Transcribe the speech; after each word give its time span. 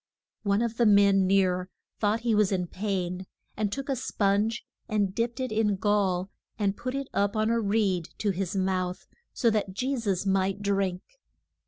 One 0.41 0.63
of 0.63 0.77
the 0.77 0.87
men 0.87 1.27
near 1.27 1.69
thought 1.99 2.21
he 2.21 2.33
was 2.33 2.51
in 2.51 2.65
pain, 2.65 3.27
and 3.55 3.67
he 3.67 3.69
took 3.69 3.87
a 3.87 3.95
sponge 3.95 4.65
and 4.89 5.13
dipped 5.13 5.39
it 5.39 5.51
in 5.51 5.67
the 5.67 5.73
gall, 5.73 6.31
and 6.57 6.75
put 6.75 6.95
it 6.95 7.07
up 7.13 7.35
on 7.35 7.51
a 7.51 7.59
reed 7.61 8.09
to 8.17 8.31
his 8.31 8.55
mouth, 8.55 9.05
so 9.31 9.51
that 9.51 9.73
Je 9.73 9.95
sus 9.95 10.25
might 10.25 10.63
drink. 10.63 11.03